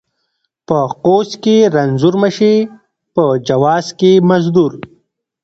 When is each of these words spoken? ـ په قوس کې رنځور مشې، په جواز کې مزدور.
ـ 0.33 0.65
په 0.67 0.77
قوس 1.03 1.29
کې 1.43 1.57
رنځور 1.75 2.15
مشې، 2.21 2.55
په 3.13 3.23
جواز 3.47 3.85
کې 3.99 4.11
مزدور. 4.29 4.71